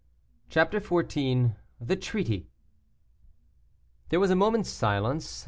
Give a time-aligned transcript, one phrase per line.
[0.49, 1.55] CHAPTER XIV.
[1.79, 2.49] THE TREATY.
[4.09, 5.39] There was a moment's silence.